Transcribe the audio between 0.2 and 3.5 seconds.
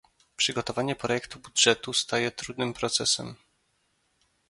Przygotowanie projektu budżetu staje trudnym procesem